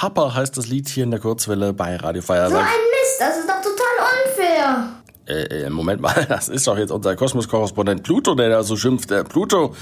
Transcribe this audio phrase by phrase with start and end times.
[0.00, 2.62] Papa heißt das Lied hier in der Kurzwelle bei Radio So Feuerwerk.
[2.62, 4.88] ein Mist, das ist doch total unfair.
[5.26, 9.10] Äh, äh, Moment mal, das ist doch jetzt unser Kosmos-Korrespondent Pluto, der da so schimpft.
[9.10, 9.74] Äh, Pluto,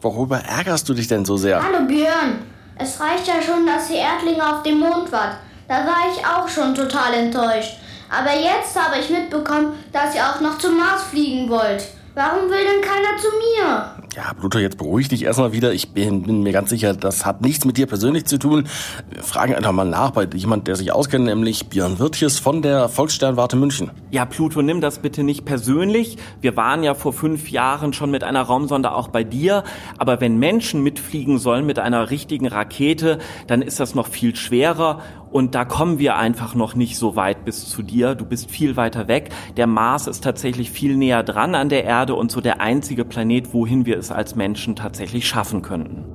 [0.00, 1.62] worüber ärgerst du dich denn so sehr?
[1.62, 2.38] Hallo Björn,
[2.78, 5.36] es reicht ja schon, dass ihr Erdlinge auf dem Mond wart.
[5.68, 7.76] Da war ich auch schon total enttäuscht.
[8.08, 11.84] Aber jetzt habe ich mitbekommen, dass ihr auch noch zum Mars fliegen wollt.
[12.14, 13.97] Warum will denn keiner zu mir?
[14.16, 15.72] Ja, Pluto, jetzt beruhig dich erstmal wieder.
[15.72, 18.66] Ich bin, bin mir ganz sicher, das hat nichts mit dir persönlich zu tun.
[19.10, 22.88] Wir fragen einfach mal nach bei jemand, der sich auskennt, nämlich Björn Wirtjes von der
[22.88, 23.90] Volkssternwarte München.
[24.10, 26.16] Ja, Pluto, nimm das bitte nicht persönlich.
[26.40, 29.64] Wir waren ja vor fünf Jahren schon mit einer Raumsonde auch bei dir.
[29.98, 35.02] Aber wenn Menschen mitfliegen sollen mit einer richtigen Rakete, dann ist das noch viel schwerer.
[35.30, 38.14] Und da kommen wir einfach noch nicht so weit bis zu dir.
[38.14, 39.28] Du bist viel weiter weg.
[39.58, 43.52] Der Mars ist tatsächlich viel näher dran an der Erde und so der einzige Planet,
[43.52, 46.06] wohin wir es als Menschen tatsächlich schaffen könnten.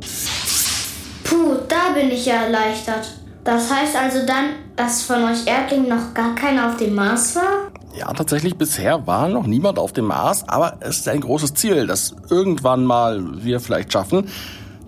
[1.23, 3.19] Puh, da bin ich ja erleichtert.
[3.43, 7.71] Das heißt also dann, dass von euch Erdlingen noch gar keiner auf dem Mars war?
[7.95, 11.85] Ja, tatsächlich, bisher war noch niemand auf dem Mars, aber es ist ein großes Ziel,
[11.85, 14.29] das irgendwann mal wir vielleicht schaffen.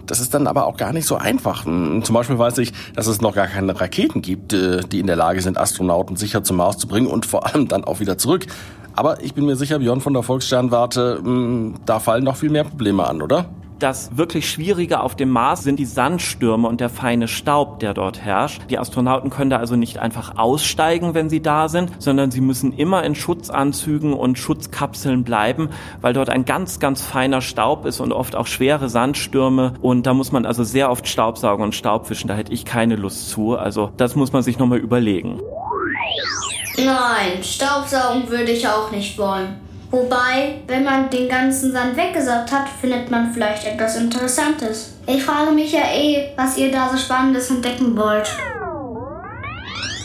[0.08, 1.66] Das ist dann aber auch gar nicht so einfach.
[1.66, 5.08] Hm, Zum Beispiel weiß ich, dass es noch gar keine Raketen gibt, äh, die in
[5.08, 8.18] der Lage sind, Astronauten sicher zum Mars zu bringen und vor allem dann auch wieder
[8.18, 8.48] zurück.
[8.96, 12.64] Aber ich bin mir sicher, Björn von der Volkssternwarte, hm, da fallen noch viel mehr
[12.64, 13.46] Probleme an, oder?
[13.80, 18.22] Das wirklich Schwierige auf dem Mars sind die Sandstürme und der feine Staub, der dort
[18.22, 18.62] herrscht.
[18.70, 22.72] Die Astronauten können da also nicht einfach aussteigen, wenn sie da sind, sondern sie müssen
[22.72, 28.14] immer in Schutzanzügen und Schutzkapseln bleiben, weil dort ein ganz, ganz feiner Staub ist und
[28.14, 29.74] oft auch schwere Sandstürme.
[29.82, 32.30] Und da muss man also sehr oft Staubsaugen und Staubwischen.
[32.30, 33.58] Da hätte ich keine Lust zu.
[33.58, 35.42] Also das muss man sich nochmal überlegen.
[36.78, 39.65] Nein, Staubsaugen würde ich auch nicht wollen.
[39.96, 44.94] Wobei, wenn man den ganzen Sand weggesaugt hat, findet man vielleicht etwas Interessantes.
[45.08, 48.30] Ich frage mich ja eh, was ihr da so Spannendes entdecken wollt.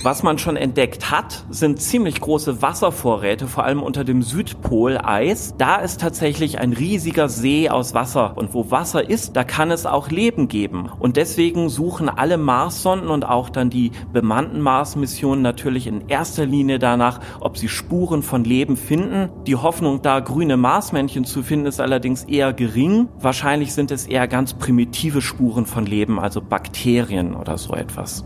[0.03, 5.55] Was man schon entdeckt hat, sind ziemlich große Wasservorräte, vor allem unter dem Südpoleis.
[5.59, 8.35] Da ist tatsächlich ein riesiger See aus Wasser.
[8.39, 10.89] Und wo Wasser ist, da kann es auch Leben geben.
[10.99, 16.79] Und deswegen suchen alle Marssonden und auch dann die bemannten Mars-Missionen natürlich in erster Linie
[16.79, 19.29] danach, ob sie Spuren von Leben finden.
[19.47, 23.09] Die Hoffnung, da grüne Marsmännchen zu finden, ist allerdings eher gering.
[23.19, 28.25] Wahrscheinlich sind es eher ganz primitive Spuren von Leben, also Bakterien oder so etwas.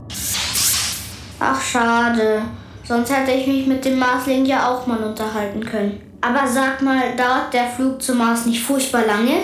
[1.46, 2.40] Ach, schade.
[2.84, 6.00] Sonst hätte ich mich mit dem Marslingen ja auch mal unterhalten können.
[6.22, 9.42] Aber sag mal, dauert der Flug zum Mars nicht furchtbar lange?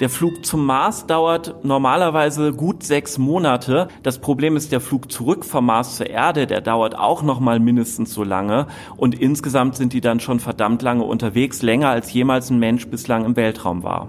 [0.00, 3.88] Der Flug zum Mars dauert normalerweise gut sechs Monate.
[4.02, 7.58] Das Problem ist der Flug zurück vom Mars zur Erde, der dauert auch noch mal
[7.58, 8.66] mindestens so lange.
[8.98, 13.24] Und insgesamt sind die dann schon verdammt lange unterwegs, länger als jemals ein Mensch bislang
[13.24, 14.08] im Weltraum war.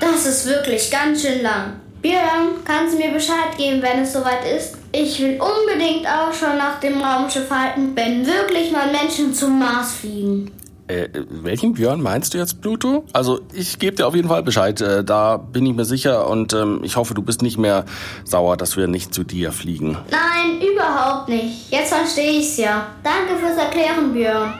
[0.00, 1.87] Das ist wirklich ganz schön lang.
[2.00, 4.76] Björn, kannst du mir Bescheid geben, wenn es soweit ist?
[4.92, 9.94] Ich will unbedingt auch schon nach dem Raumschiff halten, wenn wirklich mal Menschen zum Mars
[9.94, 10.50] fliegen.
[10.86, 13.04] Äh, welchen Björn meinst du jetzt, Pluto?
[13.12, 16.54] Also ich gebe dir auf jeden Fall Bescheid, äh, da bin ich mir sicher und
[16.54, 17.84] ähm, ich hoffe, du bist nicht mehr
[18.24, 19.98] sauer, dass wir nicht zu dir fliegen.
[20.10, 21.70] Nein, überhaupt nicht.
[21.70, 22.86] Jetzt verstehe ich's ja.
[23.02, 24.54] Danke fürs Erklären, Björn.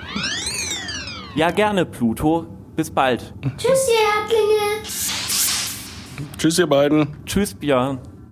[1.34, 2.47] Ja, gerne, Pluto.
[2.77, 3.32] Bis bald.
[3.56, 5.08] Tschüss, ihr Erdlinge.
[6.39, 7.09] Tschüss, ihr beiden.
[7.25, 7.99] Tschüss, Björn.